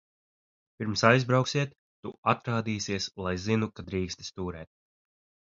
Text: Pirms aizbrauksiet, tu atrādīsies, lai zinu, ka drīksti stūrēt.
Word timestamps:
Pirms 0.83 1.03
aizbrauksiet, 1.09 1.75
tu 2.07 2.13
atrādīsies, 2.35 3.09
lai 3.27 3.37
zinu, 3.47 3.73
ka 3.77 3.89
drīksti 3.91 4.29
stūrēt. 4.31 4.73